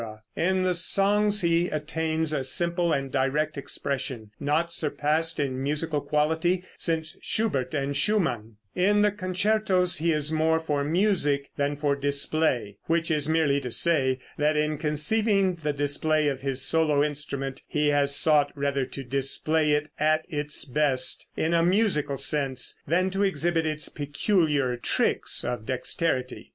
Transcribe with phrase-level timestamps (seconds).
[0.35, 6.63] In the songs he attains a simple and direct expression, not surpassed in musical quality
[6.75, 12.77] since Schubert and Schumann; in the concertos he is more for music than for display,
[12.85, 17.89] which is merely to say that in conceiving the display of his solo instrument, he
[17.89, 23.21] has sought rather to display it at its best in a musical sense than to
[23.21, 26.49] exhibit its peculiar tricks of dexterity.